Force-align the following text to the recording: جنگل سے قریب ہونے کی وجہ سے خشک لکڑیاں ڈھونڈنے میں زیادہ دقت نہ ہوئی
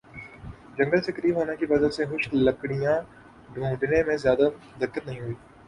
جنگل 0.77 1.01
سے 1.01 1.11
قریب 1.11 1.35
ہونے 1.37 1.55
کی 1.57 1.65
وجہ 1.69 1.89
سے 1.97 2.05
خشک 2.09 2.31
لکڑیاں 2.37 2.95
ڈھونڈنے 3.53 4.03
میں 4.07 4.17
زیادہ 4.25 4.49
دقت 4.81 5.07
نہ 5.07 5.11
ہوئی 5.13 5.33